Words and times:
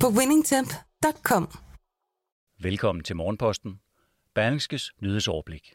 på 0.00 0.08
winningtemp.com. 0.08 1.48
Velkommen 2.62 3.04
til 3.04 3.16
Morgenposten. 3.16 3.72
Berlingskes 4.34 4.92
nyhedsoverblik. 5.02 5.74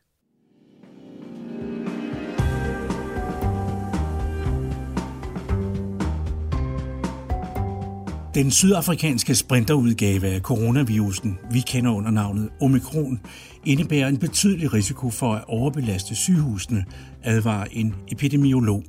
Den 8.35 8.51
sydafrikanske 8.51 9.35
sprinterudgave 9.35 10.27
af 10.27 10.41
coronavirusen, 10.41 11.39
vi 11.51 11.59
kender 11.59 11.91
under 11.91 12.11
navnet 12.11 12.49
Omikron, 12.61 13.21
indebærer 13.65 14.07
en 14.07 14.19
betydelig 14.19 14.73
risiko 14.73 15.09
for 15.09 15.33
at 15.33 15.43
overbelaste 15.47 16.15
sygehusene, 16.15 16.85
advarer 17.23 17.67
en 17.71 17.95
epidemiolog. 18.11 18.83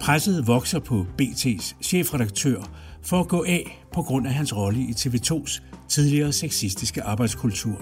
Presset 0.00 0.46
vokser 0.46 0.78
på 0.78 1.06
BT's 1.22 1.82
chefredaktør 1.82 2.87
for 3.02 3.20
at 3.20 3.28
gå 3.28 3.44
af 3.48 3.84
på 3.92 4.02
grund 4.02 4.26
af 4.26 4.34
hans 4.34 4.56
rolle 4.56 4.80
i 4.80 4.90
TV2's 4.90 5.62
tidligere 5.88 6.32
sexistiske 6.32 7.02
arbejdskultur. 7.02 7.80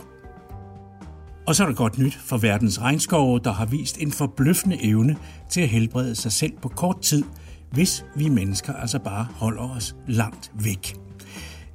Og 1.46 1.56
så 1.56 1.62
er 1.62 1.66
der 1.66 1.74
godt 1.74 1.98
nyt 1.98 2.14
for 2.14 2.36
verdens 2.36 2.80
regnskove, 2.80 3.40
der 3.44 3.52
har 3.52 3.66
vist 3.66 3.98
en 3.98 4.12
forbløffende 4.12 4.84
evne 4.84 5.16
til 5.50 5.60
at 5.60 5.68
helbrede 5.68 6.14
sig 6.14 6.32
selv 6.32 6.52
på 6.62 6.68
kort 6.68 7.00
tid– 7.00 7.24
hvis 7.72 8.04
vi 8.14 8.28
mennesker 8.28 8.72
altså 8.72 8.98
bare 8.98 9.26
holder 9.34 9.76
os 9.76 9.96
langt 10.06 10.52
væk. 10.54 10.96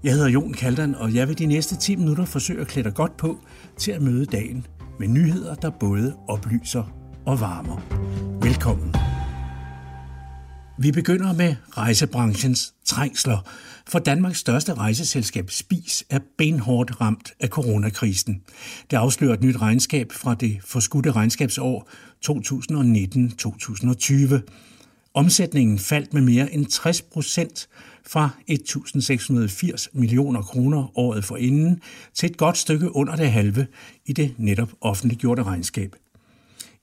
Jeg 0.03 0.13
hedder 0.13 0.29
Jon 0.29 0.53
Kaldan, 0.53 0.95
og 0.95 1.15
jeg 1.15 1.27
vil 1.27 1.39
de 1.39 1.45
næste 1.45 1.75
10 1.75 1.95
minutter 1.95 2.25
forsøge 2.25 2.61
at 2.61 2.67
klæde 2.67 2.83
dig 2.83 2.93
godt 2.93 3.17
på 3.17 3.37
til 3.77 3.91
at 3.91 4.01
møde 4.01 4.25
dagen 4.25 4.65
med 4.99 5.07
nyheder, 5.07 5.55
der 5.55 5.69
både 5.69 6.15
oplyser 6.27 6.83
og 7.25 7.39
varmer. 7.39 7.81
Velkommen. 8.41 9.00
Vi 10.81 10.91
begynder 10.91 11.33
med 11.33 11.55
rejsebranchens 11.77 12.73
trængsler, 12.85 13.49
for 13.87 13.99
Danmarks 13.99 14.39
største 14.39 14.73
rejseselskab 14.73 15.49
Spis 15.49 16.03
er 16.09 16.19
benhårdt 16.37 17.01
ramt 17.01 17.33
af 17.39 17.47
coronakrisen. 17.47 18.41
Det 18.91 18.97
afslører 18.97 19.33
et 19.33 19.43
nyt 19.43 19.61
regnskab 19.61 20.11
fra 20.11 20.35
det 20.35 20.59
forskudte 20.63 21.11
regnskabsår 21.11 21.89
2019-2020. 22.29 24.35
Omsætningen 25.13 25.79
faldt 25.79 26.13
med 26.13 26.21
mere 26.21 26.53
end 26.53 26.65
60 26.65 27.01
procent 27.01 27.69
fra 28.07 28.29
1.680 28.51 29.87
millioner 29.93 30.41
kroner 30.41 30.99
året 30.99 31.25
forinden 31.25 31.81
til 32.13 32.29
et 32.29 32.37
godt 32.37 32.57
stykke 32.57 32.95
under 32.95 33.15
det 33.15 33.31
halve 33.31 33.67
i 34.05 34.13
det 34.13 34.35
netop 34.37 34.69
offentliggjorte 34.81 35.43
regnskab. 35.43 35.95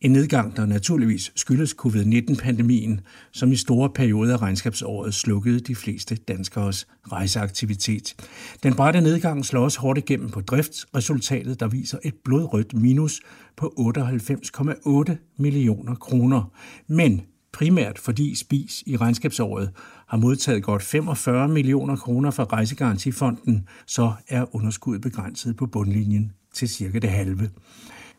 En 0.00 0.10
nedgang, 0.10 0.56
der 0.56 0.66
naturligvis 0.66 1.32
skyldes 1.36 1.70
covid-19-pandemien, 1.70 3.00
som 3.32 3.52
i 3.52 3.56
store 3.56 3.90
perioder 3.90 4.34
af 4.34 4.42
regnskabsåret 4.42 5.14
slukkede 5.14 5.60
de 5.60 5.74
fleste 5.74 6.14
danskers 6.14 6.86
rejseaktivitet. 7.12 8.14
Den 8.62 8.74
brætte 8.74 9.00
nedgang 9.00 9.44
slår 9.44 9.64
også 9.64 9.80
hårdt 9.80 9.98
igennem 9.98 10.30
på 10.30 10.40
driftsresultatet, 10.40 11.60
der 11.60 11.68
viser 11.68 11.98
et 12.04 12.14
blodrødt 12.24 12.74
minus 12.74 13.20
på 13.56 13.74
98,8 13.78 15.34
millioner 15.36 15.94
kroner. 15.94 16.52
Men 16.86 17.22
primært 17.52 17.98
fordi 17.98 18.34
Spis 18.34 18.82
i 18.86 18.96
regnskabsåret 18.96 19.70
har 20.08 20.16
modtaget 20.16 20.62
godt 20.62 20.82
45 20.82 21.48
millioner 21.48 21.96
kroner 21.96 22.30
fra 22.30 22.44
Rejsegarantifonden, 22.44 23.68
så 23.86 24.12
er 24.28 24.56
underskuddet 24.56 25.02
begrænset 25.02 25.56
på 25.56 25.66
bundlinjen 25.66 26.32
til 26.54 26.68
cirka 26.68 26.98
det 26.98 27.10
halve. 27.10 27.50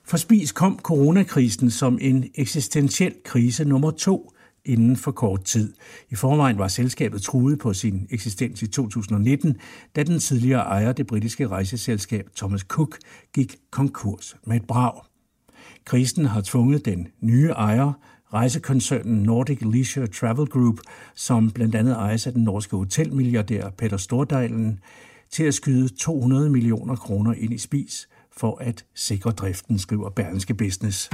For 0.09 0.17
Spis 0.17 0.51
kom 0.51 0.79
coronakrisen 0.79 1.71
som 1.71 1.97
en 2.01 2.25
eksistentiel 2.35 3.13
krise 3.25 3.65
nummer 3.65 3.91
to 3.91 4.31
inden 4.65 4.97
for 4.97 5.11
kort 5.11 5.43
tid. 5.43 5.73
I 6.09 6.15
forvejen 6.15 6.57
var 6.57 6.67
selskabet 6.67 7.21
truet 7.21 7.59
på 7.59 7.73
sin 7.73 8.07
eksistens 8.09 8.61
i 8.61 8.67
2019, 8.67 9.57
da 9.95 10.03
den 10.03 10.19
tidligere 10.19 10.61
ejer, 10.61 10.91
det 10.91 11.07
britiske 11.07 11.47
rejseselskab 11.47 12.25
Thomas 12.35 12.61
Cook, 12.61 12.97
gik 13.33 13.55
konkurs 13.71 14.35
med 14.43 14.55
et 14.55 14.67
brag. 14.67 15.01
Krisen 15.85 16.25
har 16.25 16.41
tvunget 16.41 16.85
den 16.85 17.07
nye 17.21 17.49
ejer, 17.49 17.93
rejsekoncernen 18.33 19.23
Nordic 19.23 19.59
Leisure 19.61 20.07
Travel 20.07 20.47
Group, 20.47 20.79
som 21.15 21.51
blandt 21.51 21.75
andet 21.75 21.93
ejes 21.93 22.27
af 22.27 22.33
den 22.33 22.43
norske 22.43 22.75
hotelmilliardær 22.75 23.69
Peter 23.69 23.97
Stordalen, 23.97 24.79
til 25.31 25.43
at 25.43 25.53
skyde 25.53 25.89
200 25.95 26.49
millioner 26.49 26.95
kroner 26.95 27.33
ind 27.33 27.53
i 27.53 27.57
spis 27.57 28.07
for 28.39 28.57
at 28.61 28.85
sikre 28.95 29.31
driften, 29.31 29.79
skriver 29.79 30.09
Berlingske 30.09 30.53
Business. 30.53 31.09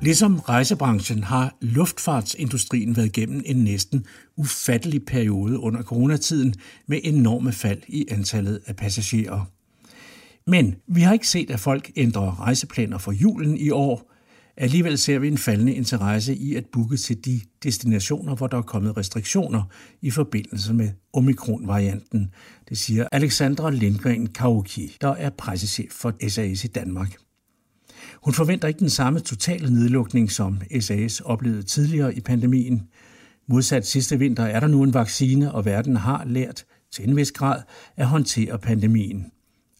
Ligesom 0.00 0.38
rejsebranchen 0.38 1.22
har 1.22 1.56
luftfartsindustrien 1.60 2.96
været 2.96 3.12
gennem 3.12 3.42
en 3.46 3.56
næsten 3.56 4.06
ufattelig 4.36 5.04
periode 5.04 5.58
under 5.58 5.82
coronatiden 5.82 6.54
med 6.86 7.00
enorme 7.04 7.52
fald 7.52 7.82
i 7.88 8.06
antallet 8.10 8.60
af 8.66 8.76
passagerer. 8.76 9.44
Men 10.46 10.76
vi 10.86 11.00
har 11.00 11.12
ikke 11.12 11.28
set, 11.28 11.50
at 11.50 11.60
folk 11.60 11.90
ændrer 11.96 12.40
rejseplaner 12.40 12.98
for 12.98 13.12
julen 13.12 13.56
i 13.56 13.70
år, 13.70 14.12
Alligevel 14.60 14.98
ser 14.98 15.18
vi 15.18 15.28
en 15.28 15.38
faldende 15.38 15.74
interesse 15.74 16.34
i 16.34 16.54
at 16.54 16.66
booke 16.72 16.96
til 16.96 17.24
de 17.24 17.40
destinationer, 17.62 18.34
hvor 18.34 18.46
der 18.46 18.58
er 18.58 18.62
kommet 18.62 18.96
restriktioner 18.96 19.62
i 20.02 20.10
forbindelse 20.10 20.74
med 20.74 20.90
omikron-varianten. 21.12 22.30
Det 22.68 22.78
siger 22.78 23.08
Alexandra 23.12 23.70
Lindgren 23.70 24.26
Kauki, 24.26 24.96
der 25.00 25.08
er 25.08 25.30
pressechef 25.30 25.92
for 25.92 26.28
SAS 26.28 26.64
i 26.64 26.66
Danmark. 26.66 27.16
Hun 28.24 28.34
forventer 28.34 28.68
ikke 28.68 28.80
den 28.80 28.90
samme 28.90 29.20
totale 29.20 29.70
nedlukning, 29.70 30.30
som 30.30 30.60
SAS 30.80 31.20
oplevede 31.20 31.62
tidligere 31.62 32.14
i 32.14 32.20
pandemien. 32.20 32.82
Modsat 33.48 33.86
sidste 33.86 34.18
vinter 34.18 34.44
er 34.44 34.60
der 34.60 34.66
nu 34.66 34.82
en 34.82 34.94
vaccine, 34.94 35.52
og 35.52 35.64
verden 35.64 35.96
har 35.96 36.24
lært 36.24 36.64
til 36.92 37.08
en 37.08 37.16
vis 37.16 37.32
grad 37.32 37.62
at 37.96 38.06
håndtere 38.06 38.58
pandemien. 38.58 39.26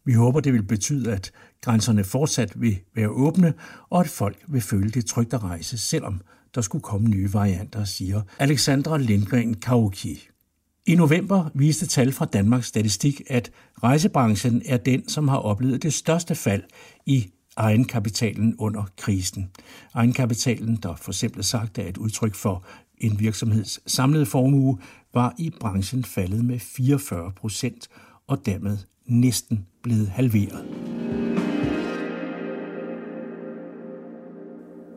Vi 0.09 0.13
håber, 0.13 0.41
det 0.41 0.53
vil 0.53 0.63
betyde, 0.63 1.13
at 1.13 1.33
grænserne 1.61 2.05
fortsat 2.05 2.61
vil 2.61 2.79
være 2.95 3.09
åbne, 3.09 3.55
og 3.91 4.01
at 4.01 4.09
folk 4.09 4.37
vil 4.49 4.61
føle 4.61 4.91
det 4.91 5.07
trygt 5.07 5.35
at 5.35 5.43
rejse, 5.43 5.79
selvom 5.79 6.21
der 6.55 6.61
skulle 6.61 6.83
komme 6.83 7.09
nye 7.09 7.33
varianter, 7.33 7.85
siger 7.85 8.23
Alexandra 8.39 8.99
Lindgren 8.99 9.55
Kauki. 9.55 10.29
I 10.87 10.95
november 10.95 11.51
viste 11.55 11.87
tal 11.87 12.13
fra 12.13 12.25
Danmarks 12.25 12.67
Statistik, 12.67 13.23
at 13.27 13.51
rejsebranchen 13.83 14.63
er 14.67 14.77
den, 14.77 15.09
som 15.09 15.29
har 15.29 15.39
oplevet 15.39 15.83
det 15.83 15.95
største 15.95 16.35
fald 16.35 16.63
i 17.07 17.31
egenkapitalen 17.57 18.57
under 18.59 18.85
krisen. 18.97 19.51
Egenkapitalen, 19.95 20.77
der 20.77 20.97
for 20.97 21.13
simpelt 21.13 21.47
sagt 21.47 21.79
er 21.79 21.89
et 21.89 21.99
udtryk 21.99 22.35
for 22.35 22.65
en 22.99 23.21
virksomheds 23.21 23.93
samlede 23.93 24.27
formue, 24.27 24.79
var 25.15 25.35
i 25.39 25.51
branchen 25.61 26.05
faldet 26.05 26.45
med 26.45 26.59
44 26.59 27.33
procent 27.37 27.89
og 28.27 28.47
dermed 28.47 28.79
næsten 29.09 29.67
blevet 29.83 30.09
halveret. 30.09 30.65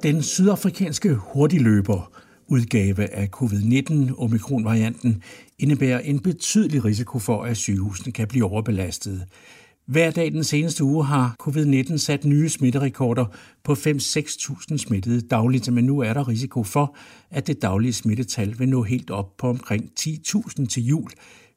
Den 0.03 0.23
sydafrikanske 0.23 1.13
hurtigløber 1.15 2.11
udgave 2.47 3.13
af 3.13 3.29
covid-19 3.35 4.21
omikron-varianten 4.21 5.23
indebærer 5.59 5.99
en 5.99 6.19
betydelig 6.19 6.85
risiko 6.85 7.19
for, 7.19 7.43
at 7.43 7.57
sygehusene 7.57 8.11
kan 8.11 8.27
blive 8.27 8.45
overbelastet. 8.45 9.25
Hver 9.85 10.11
dag 10.11 10.31
den 10.31 10.43
seneste 10.43 10.83
uge 10.83 11.05
har 11.05 11.35
covid-19 11.41 11.97
sat 11.97 12.25
nye 12.25 12.49
smitterekorder 12.49 13.25
på 13.63 13.73
5-6.000 13.73 14.77
smittede 14.77 15.21
dagligt, 15.21 15.73
men 15.73 15.83
nu 15.83 15.99
er 15.99 16.13
der 16.13 16.27
risiko 16.27 16.63
for, 16.63 16.95
at 17.29 17.47
det 17.47 17.61
daglige 17.61 17.93
smittetal 17.93 18.59
vil 18.59 18.69
nå 18.69 18.83
helt 18.83 19.11
op 19.11 19.37
på 19.37 19.49
omkring 19.49 19.91
10.000 19.99 20.65
til 20.65 20.85
jul, 20.85 21.09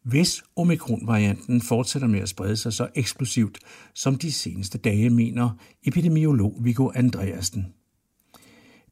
hvis 0.05 0.43
omikronvarianten 0.57 1.61
fortsætter 1.61 2.09
med 2.09 2.21
at 2.21 2.29
sprede 2.29 2.57
sig 2.57 2.73
så 2.73 2.89
eksplosivt, 2.95 3.59
som 3.95 4.17
de 4.17 4.33
seneste 4.33 4.79
dage, 4.79 5.11
mener 5.11 5.51
epidemiolog 5.85 6.59
Viggo 6.61 6.91
Andreasen. 6.95 7.67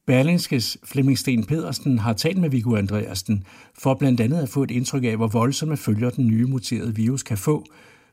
Berlingskes 0.06 0.78
Flemming 0.84 1.18
Sten 1.18 1.46
Pedersen 1.46 1.98
har 1.98 2.12
talt 2.12 2.38
med 2.38 2.50
Viggo 2.50 2.76
Andreasen 2.76 3.44
for 3.78 3.94
blandt 3.94 4.20
andet 4.20 4.42
at 4.42 4.48
få 4.48 4.62
et 4.62 4.70
indtryk 4.70 5.04
af, 5.04 5.16
hvor 5.16 5.26
voldsomme 5.26 5.76
følger 5.76 6.10
den 6.10 6.26
nye 6.26 6.46
muterede 6.46 6.94
virus 6.94 7.22
kan 7.22 7.38
få, 7.38 7.64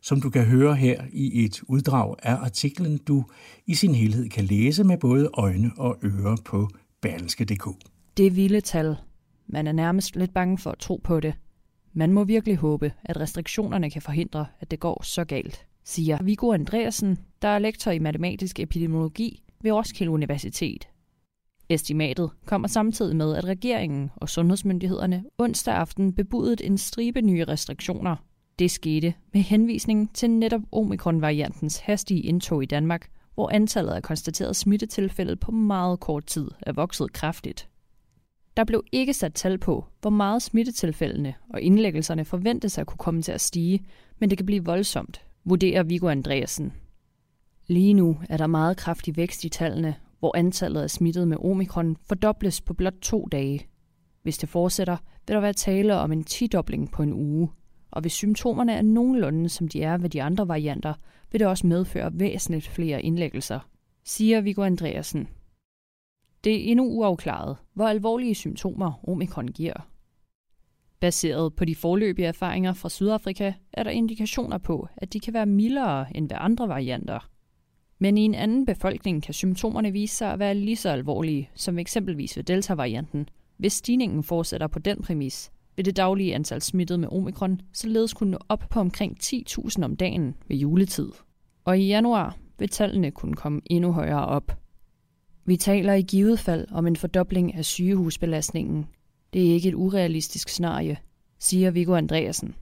som 0.01 0.21
du 0.21 0.29
kan 0.29 0.45
høre 0.45 0.75
her 0.75 1.03
i 1.11 1.45
et 1.45 1.61
uddrag 1.67 2.15
af 2.23 2.35
artiklen, 2.35 2.97
du 2.97 3.25
i 3.67 3.75
sin 3.75 3.95
helhed 3.95 4.29
kan 4.29 4.45
læse 4.45 4.83
med 4.83 4.97
både 4.97 5.29
øjne 5.33 5.71
og 5.77 5.97
ører 6.03 6.35
på 6.45 6.69
berlingske.dk. 7.01 7.67
Det 8.17 8.27
er 8.27 8.31
vilde 8.31 8.61
tal. 8.61 8.95
Man 9.47 9.67
er 9.67 9.71
nærmest 9.71 10.15
lidt 10.15 10.33
bange 10.33 10.57
for 10.57 10.71
at 10.71 10.79
tro 10.79 11.01
på 11.03 11.19
det. 11.19 11.33
Man 11.93 12.13
må 12.13 12.23
virkelig 12.23 12.57
håbe, 12.57 12.91
at 13.03 13.19
restriktionerne 13.19 13.89
kan 13.89 14.01
forhindre, 14.01 14.45
at 14.59 14.71
det 14.71 14.79
går 14.79 15.03
så 15.03 15.25
galt, 15.25 15.65
siger 15.83 16.23
Viggo 16.23 16.53
Andreasen, 16.53 17.17
der 17.41 17.47
er 17.47 17.59
lektor 17.59 17.91
i 17.91 17.99
matematisk 17.99 18.59
epidemiologi 18.59 19.43
ved 19.61 19.71
Roskilde 19.71 20.11
Universitet. 20.11 20.87
Estimatet 21.69 22.29
kommer 22.45 22.67
samtidig 22.67 23.15
med, 23.15 23.35
at 23.35 23.45
regeringen 23.45 24.11
og 24.15 24.29
sundhedsmyndighederne 24.29 25.23
onsdag 25.37 25.75
aften 25.75 26.13
bebudede 26.13 26.65
en 26.65 26.77
stribe 26.77 27.21
nye 27.21 27.45
restriktioner. 27.45 28.15
Det 28.59 28.71
skete 28.71 29.13
med 29.33 29.41
henvisning 29.41 30.13
til 30.13 30.29
netop 30.29 30.61
omikron-variantens 30.71 31.79
hastige 31.79 32.21
indtog 32.21 32.63
i 32.63 32.65
Danmark, 32.65 33.09
hvor 33.33 33.49
antallet 33.49 33.91
af 33.91 34.03
konstaterede 34.03 34.53
smittetilfælde 34.53 35.35
på 35.35 35.51
meget 35.51 35.99
kort 35.99 36.25
tid 36.25 36.51
er 36.61 36.73
vokset 36.73 37.13
kraftigt. 37.13 37.68
Der 38.59 38.65
blev 38.65 38.83
ikke 38.91 39.13
sat 39.13 39.33
tal 39.33 39.57
på, 39.57 39.85
hvor 40.01 40.09
meget 40.09 40.41
smittetilfældene 40.41 41.33
og 41.49 41.61
indlæggelserne 41.61 42.25
forventes 42.25 42.77
at 42.77 42.87
kunne 42.87 42.97
komme 42.97 43.21
til 43.21 43.31
at 43.31 43.41
stige, 43.41 43.85
men 44.17 44.29
det 44.29 44.37
kan 44.37 44.45
blive 44.45 44.65
voldsomt, 44.65 45.21
vurderer 45.45 45.83
Viggo 45.83 46.07
Andreasen. 46.07 46.73
Lige 47.67 47.93
nu 47.93 48.17
er 48.29 48.37
der 48.37 48.47
meget 48.47 48.77
kraftig 48.77 49.17
vækst 49.17 49.43
i 49.43 49.49
tallene, 49.49 49.95
hvor 50.19 50.37
antallet 50.37 50.81
af 50.81 50.89
smittede 50.89 51.25
med 51.25 51.37
omikron 51.37 51.97
fordobles 52.07 52.61
på 52.61 52.73
blot 52.73 52.93
to 53.01 53.27
dage. 53.31 53.67
Hvis 54.23 54.37
det 54.37 54.49
fortsætter, 54.49 54.97
vil 55.27 55.35
der 55.35 55.41
være 55.41 55.53
tale 55.53 55.95
om 55.95 56.11
en 56.11 56.23
tidobling 56.23 56.91
på 56.91 57.03
en 57.03 57.13
uge, 57.13 57.49
og 57.91 58.01
hvis 58.01 58.13
symptomerne 58.13 58.73
er 58.73 58.81
nogenlunde 58.81 59.49
som 59.49 59.67
de 59.67 59.83
er 59.83 59.97
ved 59.97 60.09
de 60.09 60.23
andre 60.23 60.47
varianter, 60.47 60.93
vil 61.31 61.39
det 61.39 61.47
også 61.47 61.67
medføre 61.67 62.11
væsentligt 62.13 62.67
flere 62.67 63.01
indlæggelser, 63.01 63.59
siger 64.03 64.41
Viggo 64.41 64.63
Andreasen. 64.63 65.27
Det 66.43 66.55
er 66.55 66.71
endnu 66.71 66.85
uafklaret, 66.85 67.57
hvor 67.73 67.87
alvorlige 67.87 68.35
symptomer 68.35 69.09
omikron 69.09 69.47
giver. 69.47 69.87
Baseret 70.99 71.55
på 71.55 71.65
de 71.65 71.75
forløbige 71.75 72.27
erfaringer 72.27 72.73
fra 72.73 72.89
Sydafrika, 72.89 73.53
er 73.73 73.83
der 73.83 73.91
indikationer 73.91 74.57
på, 74.57 74.87
at 74.97 75.13
de 75.13 75.19
kan 75.19 75.33
være 75.33 75.45
mildere 75.45 76.17
end 76.17 76.29
ved 76.29 76.37
andre 76.39 76.67
varianter. 76.67 77.29
Men 77.99 78.17
i 78.17 78.21
en 78.21 78.35
anden 78.35 78.65
befolkning 78.65 79.23
kan 79.23 79.33
symptomerne 79.33 79.91
vise 79.91 80.15
sig 80.15 80.33
at 80.33 80.39
være 80.39 80.55
lige 80.55 80.75
så 80.75 80.89
alvorlige, 80.89 81.49
som 81.55 81.79
eksempelvis 81.79 82.37
ved 82.37 82.43
Delta-varianten. 82.43 83.29
Hvis 83.57 83.73
stigningen 83.73 84.23
fortsætter 84.23 84.67
på 84.67 84.79
den 84.79 85.01
præmis, 85.01 85.51
vil 85.75 85.85
det 85.85 85.97
daglige 85.97 86.35
antal 86.35 86.61
smittede 86.61 86.99
med 86.99 87.09
omikron 87.11 87.61
således 87.73 88.13
kunne 88.13 88.31
nå 88.31 88.37
op 88.49 88.63
på 88.69 88.79
omkring 88.79 89.17
10.000 89.23 89.83
om 89.83 89.95
dagen 89.95 90.35
ved 90.47 90.57
juletid. 90.57 91.11
Og 91.65 91.79
i 91.79 91.87
januar 91.87 92.37
vil 92.59 92.69
tallene 92.69 93.11
kunne 93.11 93.35
komme 93.35 93.61
endnu 93.65 93.91
højere 93.91 94.25
op. 94.25 94.58
Vi 95.49 95.57
taler 95.57 95.93
i 95.93 96.01
givet 96.01 96.39
fald 96.39 96.67
om 96.71 96.87
en 96.87 96.95
fordobling 96.95 97.55
af 97.55 97.65
sygehusbelastningen. 97.65 98.85
Det 99.33 99.49
er 99.49 99.53
ikke 99.53 99.69
et 99.69 99.75
urealistisk 99.75 100.49
scenarie, 100.49 100.97
siger 101.39 101.71
Viggo 101.71 101.95
Andreasen. 101.95 102.55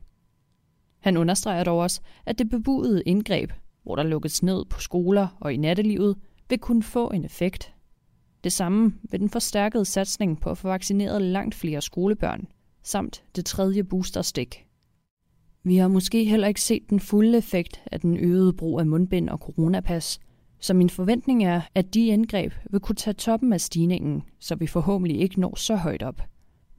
Han 0.99 1.17
understreger 1.17 1.63
dog 1.63 1.79
også, 1.79 2.01
at 2.25 2.37
det 2.37 2.49
bebudede 2.49 3.03
indgreb, 3.05 3.51
hvor 3.83 3.95
der 3.95 4.03
lukkes 4.03 4.43
ned 4.43 4.65
på 4.69 4.79
skoler 4.79 5.37
og 5.39 5.53
i 5.53 5.57
nattelivet, 5.57 6.17
vil 6.49 6.59
kunne 6.59 6.83
få 6.83 7.09
en 7.09 7.25
effekt. 7.25 7.73
Det 8.43 8.51
samme 8.51 8.93
vil 9.11 9.19
den 9.19 9.29
forstærkede 9.29 9.85
satsning 9.85 10.41
på 10.41 10.49
at 10.49 10.57
få 10.57 10.67
vaccineret 10.67 11.21
langt 11.21 11.55
flere 11.55 11.81
skolebørn, 11.81 12.47
samt 12.83 13.23
det 13.35 13.45
tredje 13.45 13.83
boosterstik. 13.83 14.65
Vi 15.63 15.77
har 15.77 15.87
måske 15.87 16.23
heller 16.23 16.47
ikke 16.47 16.61
set 16.61 16.89
den 16.89 16.99
fulde 16.99 17.37
effekt 17.37 17.83
af 17.91 17.99
den 17.99 18.17
øgede 18.17 18.53
brug 18.53 18.79
af 18.79 18.85
mundbind 18.85 19.29
og 19.29 19.37
coronapas, 19.37 20.19
så 20.59 20.73
min 20.73 20.89
forventning 20.89 21.45
er, 21.45 21.61
at 21.75 21.93
de 21.93 22.07
indgreb 22.07 22.53
vil 22.69 22.79
kunne 22.79 22.95
tage 22.95 23.13
toppen 23.13 23.53
af 23.53 23.61
stigningen, 23.61 24.23
så 24.39 24.55
vi 24.55 24.67
forhåbentlig 24.67 25.21
ikke 25.21 25.39
når 25.39 25.55
så 25.55 25.75
højt 25.75 26.03
op. 26.03 26.21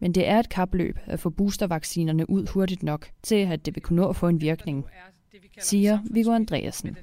Men 0.01 0.13
det 0.13 0.29
er 0.29 0.39
et 0.39 0.49
kapløb 0.49 0.99
at 1.07 1.21
få 1.21 1.31
boostervaccinerne 1.31 2.31
ud 2.31 2.47
hurtigt 2.47 2.83
nok 2.83 3.09
til, 3.23 3.35
at 3.35 3.67
det 3.67 3.75
vil 3.75 3.83
kunne 3.83 3.97
nå 3.97 4.09
at 4.09 4.17
få 4.17 4.29
en 4.29 4.41
virkning, 4.41 4.85
siger 5.59 5.99
Viggo 6.11 6.33
Andreasen. 6.33 6.97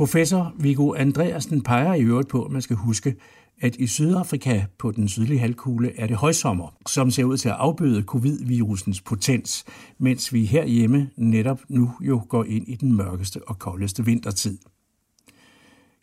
Professor 0.00 0.54
Viggo 0.58 0.94
Andreasen 0.94 1.62
peger 1.62 1.94
i 1.94 2.02
øvrigt 2.02 2.28
på, 2.28 2.44
at 2.44 2.52
man 2.52 2.62
skal 2.62 2.76
huske, 2.76 3.16
at 3.60 3.76
i 3.76 3.86
Sydafrika 3.86 4.64
på 4.78 4.90
den 4.90 5.08
sydlige 5.08 5.38
halvkugle 5.38 5.98
er 5.98 6.06
det 6.06 6.16
højsommer, 6.16 6.76
som 6.86 7.10
ser 7.10 7.24
ud 7.24 7.36
til 7.36 7.48
at 7.48 7.54
afbøde 7.58 8.02
covid-virusens 8.02 9.00
potens, 9.00 9.64
mens 9.98 10.32
vi 10.32 10.44
herhjemme 10.44 11.10
netop 11.16 11.60
nu 11.68 11.92
jo 12.00 12.22
går 12.28 12.44
ind 12.44 12.68
i 12.68 12.74
den 12.74 12.92
mørkeste 12.92 13.48
og 13.48 13.58
koldeste 13.58 14.04
vintertid. 14.04 14.58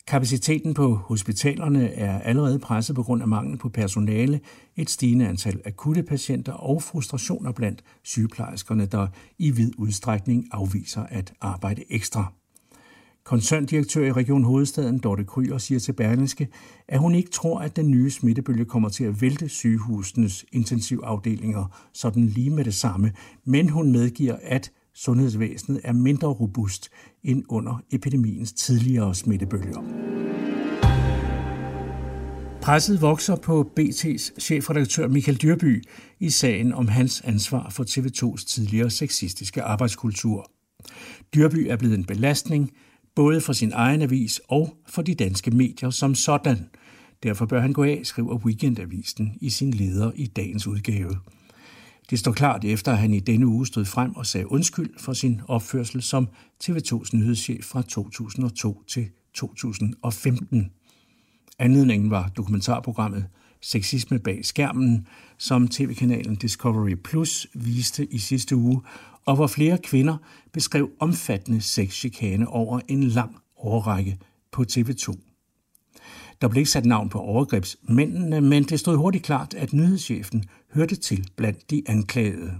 Kapaciteten 0.06 0.74
på 0.74 0.94
hospitalerne 0.94 1.88
er 1.88 2.20
allerede 2.20 2.58
presset 2.58 2.96
på 2.96 3.02
grund 3.02 3.22
af 3.22 3.28
mangel 3.28 3.58
på 3.58 3.68
personale, 3.68 4.40
et 4.76 4.90
stigende 4.90 5.28
antal 5.28 5.60
akutte 5.64 6.02
patienter 6.02 6.52
og 6.52 6.82
frustrationer 6.82 7.52
blandt 7.52 7.82
sygeplejerskerne, 8.02 8.86
der 8.86 9.06
i 9.38 9.50
vid 9.50 9.72
udstrækning 9.78 10.48
afviser 10.52 11.02
at 11.02 11.32
arbejde 11.40 11.82
ekstra. 11.90 12.32
Koncerndirektør 13.28 14.04
i 14.04 14.12
Region 14.12 14.44
Hovedstaden, 14.44 14.98
Dorte 14.98 15.24
Kryer, 15.24 15.58
siger 15.58 15.78
til 15.78 15.92
Berlingske, 15.92 16.48
at 16.88 16.98
hun 16.98 17.14
ikke 17.14 17.30
tror, 17.30 17.60
at 17.60 17.76
den 17.76 17.90
nye 17.90 18.10
smittebølge 18.10 18.64
kommer 18.64 18.88
til 18.88 19.04
at 19.04 19.22
vælte 19.22 19.48
sygehusenes 19.48 20.44
intensivafdelinger 20.52 21.88
sådan 21.94 22.26
lige 22.26 22.50
med 22.50 22.64
det 22.64 22.74
samme, 22.74 23.12
men 23.44 23.68
hun 23.68 23.92
medgiver, 23.92 24.36
at 24.42 24.72
sundhedsvæsenet 24.94 25.80
er 25.84 25.92
mindre 25.92 26.28
robust 26.28 26.88
end 27.24 27.44
under 27.48 27.82
epidemiens 27.92 28.52
tidligere 28.52 29.14
smittebølger. 29.14 29.82
Presset 32.62 33.02
vokser 33.02 33.36
på 33.36 33.70
BT's 33.80 34.40
chefredaktør 34.40 35.08
Michael 35.08 35.38
Dyrby 35.38 35.84
i 36.20 36.30
sagen 36.30 36.72
om 36.72 36.88
hans 36.88 37.20
ansvar 37.20 37.70
for 37.70 37.84
TV2's 37.84 38.44
tidligere 38.46 38.90
sexistiske 38.90 39.62
arbejdskultur. 39.62 40.50
Dyrby 41.34 41.66
er 41.70 41.76
blevet 41.76 41.98
en 41.98 42.04
belastning, 42.04 42.72
både 43.18 43.40
for 43.40 43.52
sin 43.52 43.72
egen 43.74 44.02
avis 44.02 44.40
og 44.48 44.76
for 44.86 45.02
de 45.02 45.14
danske 45.14 45.50
medier 45.50 45.90
som 45.90 46.14
sådan. 46.14 46.68
Derfor 47.22 47.46
bør 47.46 47.60
han 47.60 47.72
gå 47.72 47.84
af, 47.84 48.00
skriver 48.04 48.38
Weekendavisen 48.38 49.38
i 49.40 49.50
sin 49.50 49.70
leder 49.70 50.12
i 50.14 50.26
dagens 50.26 50.66
udgave. 50.66 51.18
Det 52.10 52.18
står 52.18 52.32
klart 52.32 52.64
efter, 52.64 52.92
at 52.92 52.98
han 52.98 53.14
i 53.14 53.20
denne 53.20 53.46
uge 53.46 53.66
stod 53.66 53.84
frem 53.84 54.16
og 54.16 54.26
sagde 54.26 54.52
undskyld 54.52 54.90
for 54.98 55.12
sin 55.12 55.40
opførsel 55.48 56.02
som 56.02 56.28
TV2's 56.64 57.16
nyhedschef 57.16 57.64
fra 57.64 57.82
2002 57.82 58.82
til 58.88 59.08
2015. 59.34 60.70
Anledningen 61.58 62.10
var 62.10 62.28
dokumentarprogrammet 62.28 63.26
Sexisme 63.60 64.18
bag 64.18 64.44
skærmen, 64.44 65.06
som 65.38 65.68
tv-kanalen 65.68 66.36
Discovery 66.36 66.94
Plus 67.04 67.46
viste 67.54 68.06
i 68.14 68.18
sidste 68.18 68.56
uge, 68.56 68.82
og 69.28 69.36
hvor 69.36 69.46
flere 69.46 69.78
kvinder 69.78 70.16
beskrev 70.52 70.90
omfattende 71.00 71.60
sexchikane 71.60 72.48
over 72.48 72.80
en 72.88 73.02
lang 73.02 73.36
årrække 73.56 74.18
på 74.52 74.64
TV2. 74.72 75.14
Der 76.40 76.48
blev 76.48 76.60
ikke 76.60 76.70
sat 76.70 76.84
navn 76.84 77.08
på 77.08 77.18
overgrebsmændene, 77.18 78.40
men 78.40 78.62
det 78.64 78.80
stod 78.80 78.96
hurtigt 78.96 79.24
klart, 79.24 79.54
at 79.54 79.72
nyhedschefen 79.72 80.44
hørte 80.74 80.96
til 80.96 81.28
blandt 81.36 81.70
de 81.70 81.82
anklagede. 81.86 82.52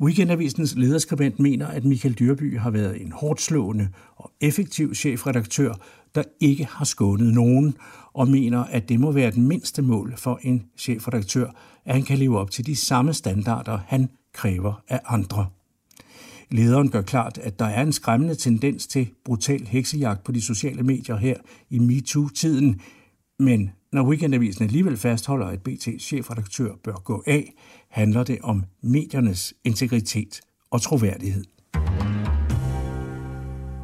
Weekendavisens 0.00 0.74
lederskribent 0.76 1.38
mener, 1.38 1.66
at 1.66 1.84
Michael 1.84 2.14
Dyrby 2.14 2.58
har 2.58 2.70
været 2.70 3.02
en 3.02 3.12
hårdt 3.12 3.40
slående 3.40 3.88
og 4.16 4.32
effektiv 4.40 4.94
chefredaktør, 4.94 5.74
der 6.14 6.22
ikke 6.40 6.64
har 6.64 6.84
skånet 6.84 7.34
nogen, 7.34 7.76
og 8.12 8.28
mener, 8.28 8.64
at 8.64 8.88
det 8.88 9.00
må 9.00 9.12
være 9.12 9.30
den 9.30 9.48
mindste 9.48 9.82
mål 9.82 10.14
for 10.16 10.40
en 10.42 10.62
chefredaktør, 10.78 11.50
at 11.84 11.94
han 11.94 12.02
kan 12.02 12.18
leve 12.18 12.38
op 12.38 12.50
til 12.50 12.66
de 12.66 12.76
samme 12.76 13.14
standarder, 13.14 13.78
han 13.86 14.08
kræver 14.32 14.82
af 14.88 15.00
andre. 15.06 15.46
Lederen 16.50 16.90
gør 16.90 17.02
klart, 17.02 17.38
at 17.38 17.58
der 17.58 17.64
er 17.64 17.82
en 17.82 17.92
skræmmende 17.92 18.34
tendens 18.34 18.86
til 18.86 19.08
brutal 19.24 19.66
heksejagt 19.66 20.24
på 20.24 20.32
de 20.32 20.40
sociale 20.40 20.82
medier 20.82 21.16
her 21.16 21.36
i 21.70 21.78
MeToo-tiden, 21.78 22.80
men 23.38 23.70
når 23.92 24.08
Weekendavisen 24.08 24.64
alligevel 24.64 24.96
fastholder, 24.96 25.46
at 25.46 25.68
BT's 25.68 25.98
chefredaktør 25.98 26.72
bør 26.84 26.94
gå 26.94 27.22
af, 27.26 27.54
handler 27.88 28.24
det 28.24 28.38
om 28.42 28.64
mediernes 28.82 29.54
integritet 29.64 30.40
og 30.70 30.82
troværdighed. 30.82 31.44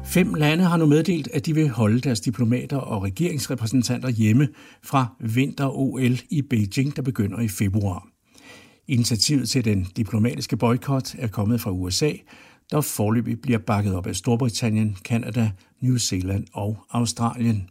Fem 0.05 0.33
lande 0.33 0.63
har 0.63 0.77
nu 0.77 0.85
meddelt, 0.85 1.27
at 1.33 1.45
de 1.45 1.55
vil 1.55 1.69
holde 1.69 2.01
deres 2.01 2.19
diplomater 2.19 2.77
og 2.77 3.03
regeringsrepræsentanter 3.03 4.09
hjemme 4.09 4.47
fra 4.83 5.15
vinter-OL 5.19 6.19
i 6.29 6.41
Beijing, 6.41 6.95
der 6.95 7.01
begynder 7.01 7.39
i 7.39 7.47
februar. 7.47 8.16
Initiativet 8.87 9.49
til 9.49 9.65
den 9.65 9.87
diplomatiske 9.97 10.57
boykot 10.57 11.15
er 11.17 11.27
kommet 11.27 11.61
fra 11.61 11.71
USA, 11.71 12.11
der 12.71 12.81
forløbig 12.81 13.41
bliver 13.41 13.59
bakket 13.59 13.95
op 13.95 14.07
af 14.07 14.15
Storbritannien, 14.15 14.97
Kanada, 15.05 15.51
New 15.81 15.97
Zealand 15.97 16.45
og 16.53 16.77
Australien. 16.89 17.69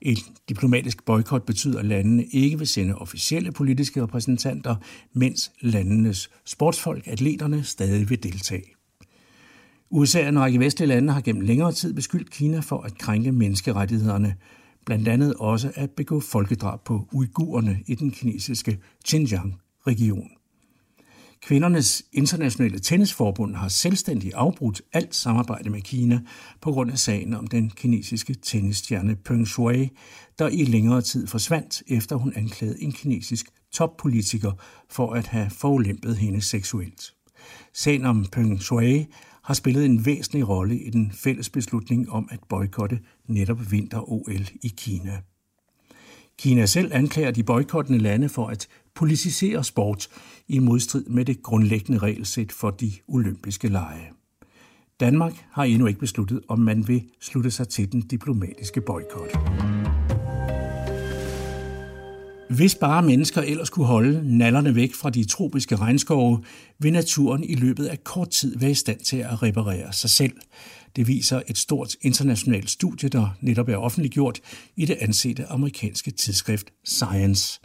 Et 0.00 0.18
diplomatisk 0.48 1.04
boykot 1.04 1.42
betyder, 1.42 1.78
at 1.78 1.84
landene 1.84 2.24
ikke 2.24 2.58
vil 2.58 2.66
sende 2.66 2.94
officielle 2.94 3.52
politiske 3.52 4.02
repræsentanter, 4.02 4.76
mens 5.12 5.52
landenes 5.60 6.30
sportsfolk, 6.44 7.06
atleterne, 7.06 7.64
stadig 7.64 8.10
vil 8.10 8.22
deltage. 8.22 8.64
USA 9.90 10.22
og 10.22 10.28
en 10.28 10.38
række 10.38 10.60
vestlige 10.60 10.88
lande 10.88 11.12
har 11.12 11.20
gennem 11.20 11.42
længere 11.42 11.72
tid 11.72 11.94
beskyldt 11.94 12.30
Kina 12.30 12.60
for 12.60 12.80
at 12.80 12.98
krænke 12.98 13.32
menneskerettighederne, 13.32 14.34
blandt 14.86 15.08
andet 15.08 15.34
også 15.34 15.72
at 15.74 15.90
begå 15.90 16.20
folkedrab 16.20 16.84
på 16.84 17.08
uigurerne 17.12 17.78
i 17.86 17.94
den 17.94 18.10
kinesiske 18.10 18.78
Xinjiang-region. 19.08 20.30
Kvindernes 21.42 22.02
internationale 22.12 22.78
tennisforbund 22.78 23.54
har 23.54 23.68
selvstændig 23.68 24.32
afbrudt 24.34 24.82
alt 24.92 25.14
samarbejde 25.14 25.70
med 25.70 25.80
Kina 25.80 26.20
på 26.60 26.72
grund 26.72 26.90
af 26.90 26.98
sagen 26.98 27.34
om 27.34 27.46
den 27.46 27.70
kinesiske 27.70 28.34
tennisstjerne 28.34 29.16
Peng 29.16 29.48
Shuai, 29.48 29.90
der 30.38 30.48
i 30.48 30.64
længere 30.64 31.02
tid 31.02 31.26
forsvandt, 31.26 31.82
efter 31.86 32.16
hun 32.16 32.32
anklagede 32.36 32.82
en 32.82 32.92
kinesisk 32.92 33.46
toppolitiker 33.72 34.52
for 34.90 35.12
at 35.12 35.26
have 35.26 35.50
forulæmpet 35.50 36.16
hende 36.16 36.40
seksuelt. 36.40 37.14
Sagen 37.74 38.04
om 38.04 38.26
Peng 38.32 38.62
Shuai 38.62 39.06
har 39.42 39.54
spillet 39.54 39.84
en 39.84 40.06
væsentlig 40.06 40.48
rolle 40.48 40.78
i 40.78 40.90
den 40.90 41.12
fælles 41.12 41.50
beslutning 41.50 42.10
om 42.10 42.28
at 42.30 42.40
boykotte 42.48 43.00
netop 43.28 43.70
vinter-OL 43.70 44.48
i 44.62 44.72
Kina. 44.76 45.22
Kina 46.38 46.66
selv 46.66 46.90
anklager 46.94 47.30
de 47.30 47.42
boykottende 47.42 47.98
lande 47.98 48.28
for 48.28 48.46
at 48.46 48.68
politisere 48.94 49.64
sport 49.64 50.08
i 50.48 50.58
modstrid 50.58 51.04
med 51.04 51.24
det 51.24 51.42
grundlæggende 51.42 51.98
regelsæt 51.98 52.52
for 52.52 52.70
de 52.70 52.92
olympiske 53.08 53.68
lege. 53.68 54.10
Danmark 55.00 55.46
har 55.50 55.64
endnu 55.64 55.86
ikke 55.86 56.00
besluttet, 56.00 56.40
om 56.48 56.58
man 56.58 56.88
vil 56.88 57.02
slutte 57.20 57.50
sig 57.50 57.68
til 57.68 57.92
den 57.92 58.00
diplomatiske 58.00 58.80
boykot. 58.80 59.71
Hvis 62.56 62.74
bare 62.74 63.02
mennesker 63.02 63.42
ellers 63.42 63.70
kunne 63.70 63.86
holde 63.86 64.38
nallerne 64.38 64.74
væk 64.74 64.94
fra 64.94 65.10
de 65.10 65.24
tropiske 65.24 65.76
regnskove, 65.76 66.42
vil 66.78 66.92
naturen 66.92 67.44
i 67.44 67.54
løbet 67.54 67.86
af 67.86 68.04
kort 68.04 68.30
tid 68.30 68.58
være 68.58 68.70
i 68.70 68.74
stand 68.74 69.00
til 69.00 69.16
at 69.16 69.42
reparere 69.42 69.92
sig 69.92 70.10
selv. 70.10 70.32
Det 70.96 71.08
viser 71.08 71.42
et 71.48 71.58
stort 71.58 71.96
internationalt 72.00 72.70
studie, 72.70 73.08
der 73.08 73.36
netop 73.40 73.68
er 73.68 73.76
offentliggjort 73.76 74.40
i 74.76 74.84
det 74.84 74.96
ansete 75.00 75.46
amerikanske 75.46 76.10
tidsskrift 76.10 76.66
Science. 76.84 77.60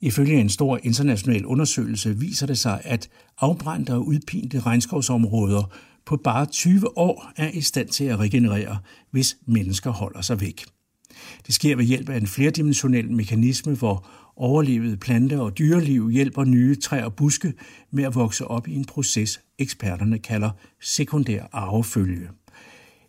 Ifølge 0.00 0.40
en 0.40 0.48
stor 0.48 0.80
international 0.82 1.46
undersøgelse 1.46 2.18
viser 2.18 2.46
det 2.46 2.58
sig, 2.58 2.80
at 2.84 3.08
afbrændte 3.40 3.94
og 3.94 4.06
udpinte 4.06 4.60
regnskovsområder 4.60 5.72
på 6.06 6.16
bare 6.16 6.46
20 6.46 6.98
år 6.98 7.32
er 7.36 7.50
i 7.50 7.60
stand 7.60 7.88
til 7.88 8.04
at 8.04 8.18
regenerere, 8.18 8.78
hvis 9.10 9.36
mennesker 9.46 9.90
holder 9.90 10.20
sig 10.20 10.40
væk. 10.40 10.64
Det 11.46 11.54
sker 11.54 11.76
ved 11.76 11.84
hjælp 11.84 12.08
af 12.08 12.16
en 12.16 12.26
flerdimensionel 12.26 13.12
mekanisme, 13.12 13.74
hvor 13.74 14.08
overlevede 14.36 14.96
planter 14.96 15.38
og 15.38 15.58
dyreliv 15.58 16.10
hjælper 16.10 16.44
nye 16.44 16.74
træer 16.74 17.04
og 17.04 17.14
buske 17.14 17.52
med 17.90 18.04
at 18.04 18.14
vokse 18.14 18.46
op 18.46 18.68
i 18.68 18.74
en 18.74 18.84
proces, 18.84 19.40
eksperterne 19.58 20.18
kalder 20.18 20.50
sekundær 20.80 21.44
arvefølge. 21.52 22.28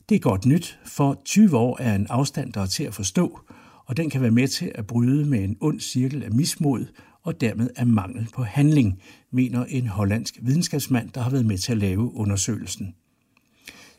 Det 0.09 0.15
er 0.15 0.19
godt 0.19 0.45
nyt, 0.45 0.79
for 0.85 1.21
20 1.25 1.57
år 1.57 1.77
er 1.81 1.95
en 1.95 2.07
afstand, 2.09 2.53
der 2.53 2.61
er 2.61 2.65
til 2.65 2.83
at 2.83 2.93
forstå, 2.93 3.39
og 3.85 3.97
den 3.97 4.09
kan 4.09 4.21
være 4.21 4.31
med 4.31 4.47
til 4.47 4.71
at 4.75 4.87
bryde 4.87 5.25
med 5.25 5.43
en 5.43 5.57
ond 5.61 5.79
cirkel 5.79 6.23
af 6.23 6.31
mismod 6.31 6.85
og 7.23 7.41
dermed 7.41 7.69
af 7.75 7.87
mangel 7.87 8.27
på 8.33 8.43
handling, 8.43 9.01
mener 9.31 9.65
en 9.65 9.87
hollandsk 9.87 10.39
videnskabsmand, 10.41 11.09
der 11.09 11.21
har 11.21 11.29
været 11.29 11.45
med 11.45 11.57
til 11.57 11.71
at 11.71 11.77
lave 11.77 12.15
undersøgelsen. 12.15 12.95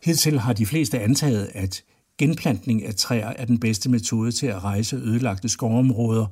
Hidtil 0.04 0.38
har 0.38 0.52
de 0.52 0.66
fleste 0.66 1.00
antaget, 1.00 1.50
at 1.54 1.82
genplantning 2.18 2.84
af 2.84 2.94
træer 2.94 3.26
er 3.26 3.44
den 3.44 3.60
bedste 3.60 3.90
metode 3.90 4.32
til 4.32 4.46
at 4.46 4.64
rejse 4.64 4.96
ødelagte 4.96 5.48
skovområder, 5.48 6.26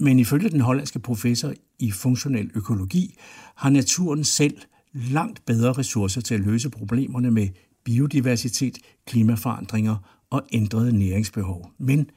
men 0.00 0.18
ifølge 0.18 0.50
den 0.50 0.60
hollandske 0.60 0.98
professor 0.98 1.52
i 1.78 1.90
funktionel 1.90 2.50
økologi 2.54 3.14
har 3.54 3.70
naturen 3.70 4.24
selv 4.24 4.58
langt 4.92 5.46
bedre 5.46 5.72
ressourcer 5.72 6.20
til 6.20 6.34
at 6.34 6.40
løse 6.40 6.70
problemerne 6.70 7.30
med 7.30 7.48
biodiversitet, 7.84 8.78
klimaforandringer 9.06 10.24
og 10.30 10.42
ændrede 10.52 10.98
næringsbehov. 10.98 11.70
Men 11.78 12.10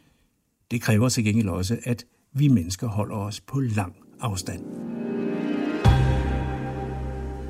det 0.71 0.81
kræver 0.81 1.09
til 1.09 1.23
gengæld 1.23 1.49
også, 1.49 1.77
at 1.83 2.05
vi 2.33 2.47
mennesker 2.47 2.87
holder 2.87 3.15
os 3.15 3.41
på 3.41 3.59
lang 3.59 3.95
afstand. 4.19 4.90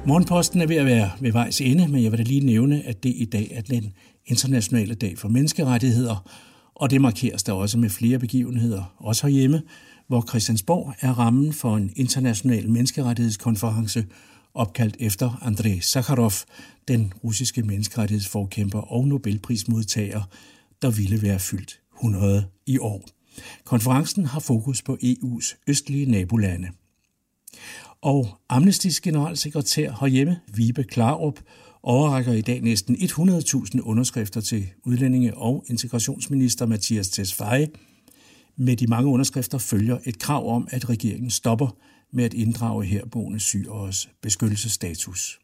Morgenposten 0.07 0.61
er 0.61 0.65
ved 0.67 0.75
at 0.75 0.85
være 0.85 1.11
ved 1.19 1.31
vejs 1.31 1.61
ende, 1.61 1.87
men 1.87 2.03
jeg 2.03 2.11
vil 2.11 2.19
da 2.19 2.23
lige 2.23 2.45
nævne, 2.45 2.83
at 2.85 3.03
det 3.03 3.13
i 3.15 3.25
dag 3.25 3.51
er 3.51 3.61
den 3.61 3.93
internationale 4.25 4.95
dag 4.95 5.17
for 5.17 5.27
menneskerettigheder, 5.27 6.29
og 6.75 6.89
det 6.89 7.01
markeres 7.01 7.43
der 7.43 7.53
også 7.53 7.77
med 7.77 7.89
flere 7.89 8.19
begivenheder, 8.19 8.95
også 8.97 9.27
herhjemme, 9.27 9.61
hvor 10.07 10.25
Christiansborg 10.29 10.93
er 11.01 11.19
rammen 11.19 11.53
for 11.53 11.77
en 11.77 11.93
international 11.95 12.69
menneskerettighedskonference 12.69 14.05
opkaldt 14.53 14.97
efter 14.99 15.39
Andrei 15.41 15.79
Sakharov, 15.79 16.33
den 16.87 17.13
russiske 17.23 17.63
menneskerettighedsforkæmper 17.63 18.79
og 18.79 19.07
Nobelprismodtager, 19.07 20.21
der 20.81 20.91
ville 20.91 21.21
være 21.21 21.39
fyldt 21.39 21.79
100 21.97 22.45
i 22.67 22.77
år. 22.77 23.05
Konferencen 23.63 24.25
har 24.25 24.39
fokus 24.39 24.81
på 24.81 24.97
EU's 25.03 25.63
østlige 25.67 26.11
nabolande. 26.11 26.67
Og 28.01 28.27
Amnestys 28.49 29.01
generalsekretær 29.01 29.91
herhjemme, 29.99 30.39
Vibe 30.53 30.83
Klarup, 30.83 31.39
overrækker 31.83 32.33
i 32.33 32.41
dag 32.41 32.61
næsten 32.61 32.95
100.000 32.95 33.79
underskrifter 33.81 34.41
til 34.41 34.67
udlændinge- 34.83 35.37
og 35.37 35.65
integrationsminister 35.67 36.65
Mathias 36.65 37.09
Tesfaye. 37.09 37.67
Med 38.57 38.75
de 38.75 38.87
mange 38.87 39.09
underskrifter 39.09 39.57
følger 39.57 39.97
et 40.05 40.19
krav 40.19 40.55
om, 40.55 40.67
at 40.71 40.89
regeringen 40.89 41.29
stopper 41.29 41.77
med 42.13 42.23
at 42.23 42.33
inddrage 42.33 42.85
herboende 42.85 43.39
syreres 43.39 44.09
beskyttelsesstatus. 44.21 45.39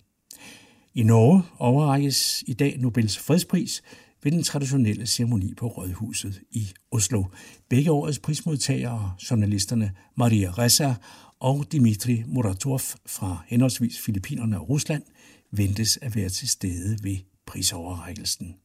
I 0.95 1.03
Norge 1.03 1.43
overrækkes 1.59 2.43
i 2.47 2.53
dag 2.53 2.77
Nobels 2.79 3.17
fredspris 3.17 3.83
ved 4.24 4.31
den 4.31 4.43
traditionelle 4.43 5.07
ceremoni 5.07 5.53
på 5.53 5.67
Rådhuset 5.67 6.41
i 6.51 6.67
Oslo. 6.91 7.24
Begge 7.69 7.91
årets 7.91 8.19
prismodtagere, 8.19 9.13
journalisterne 9.31 9.91
Maria 10.15 10.51
Ressa 10.51 10.93
og 11.39 11.65
Dimitri 11.71 12.24
Muratov 12.27 12.79
fra 13.05 13.43
henholdsvis 13.47 14.00
Filippinerne 14.00 14.59
og 14.59 14.69
Rusland, 14.69 15.03
ventes 15.51 16.00
at 16.01 16.15
være 16.15 16.29
til 16.29 16.50
stede 16.50 16.97
ved 17.03 17.17
prisoverrækkelsen. 17.45 18.55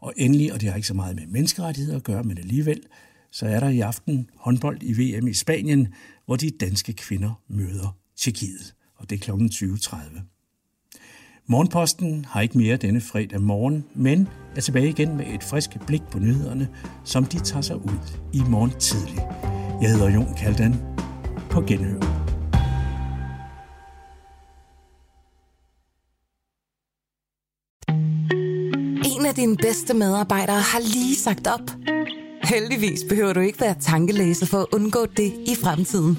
Og 0.00 0.12
endelig, 0.16 0.52
og 0.52 0.60
det 0.60 0.68
har 0.68 0.76
ikke 0.76 0.88
så 0.88 0.94
meget 0.94 1.16
med 1.16 1.26
menneskerettigheder 1.26 1.96
at 1.96 2.04
gøre, 2.04 2.24
men 2.24 2.38
alligevel, 2.38 2.82
så 3.30 3.46
er 3.46 3.60
der 3.60 3.68
i 3.68 3.80
aften 3.80 4.30
håndbold 4.36 4.78
i 4.82 4.92
VM 4.92 5.26
i 5.26 5.34
Spanien, 5.34 5.88
hvor 6.26 6.36
de 6.36 6.50
danske 6.50 6.92
kvinder 6.92 7.42
møder 7.48 7.96
Tjekkiet, 8.16 8.74
og 8.96 9.10
det 9.10 9.16
er 9.16 9.20
kl. 9.20 9.30
20.30. 9.30 10.39
Morgenposten 11.50 12.24
har 12.28 12.40
ikke 12.40 12.58
mere 12.58 12.76
denne 12.76 13.00
fredag 13.00 13.40
morgen, 13.40 13.84
men 13.94 14.28
er 14.56 14.60
tilbage 14.60 14.88
igen 14.88 15.16
med 15.16 15.26
et 15.26 15.44
frisk 15.44 15.70
blik 15.86 16.02
på 16.10 16.18
nyhederne, 16.18 16.68
som 17.04 17.24
de 17.24 17.38
tager 17.38 17.62
sig 17.62 17.76
ud 17.76 18.18
i 18.32 18.40
morgen 18.48 18.70
tidlig. 18.70 19.26
Jeg 19.82 19.90
hedder 19.90 20.10
Jon 20.10 20.34
Kaldan. 20.36 20.74
På 21.50 21.60
genhør. 21.60 22.00
En 29.04 29.26
af 29.26 29.34
dine 29.34 29.56
bedste 29.56 29.94
medarbejdere 29.94 30.60
har 30.60 30.80
lige 30.80 31.16
sagt 31.16 31.46
op. 31.46 31.70
Heldigvis 32.44 33.00
behøver 33.08 33.32
du 33.32 33.40
ikke 33.40 33.60
være 33.60 33.74
tankelæser 33.80 34.46
for 34.46 34.58
at 34.58 34.66
undgå 34.72 35.06
det 35.16 35.32
i 35.46 35.54
fremtiden. 35.62 36.18